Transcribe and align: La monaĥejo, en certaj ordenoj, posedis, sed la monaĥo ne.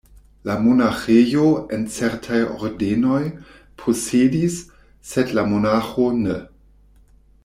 La 0.49 0.53
monaĥejo, 0.67 1.43
en 1.77 1.83
certaj 1.97 2.39
ordenoj, 2.69 3.19
posedis, 3.83 4.57
sed 5.11 5.35
la 5.41 5.45
monaĥo 5.53 6.09
ne. 6.23 6.39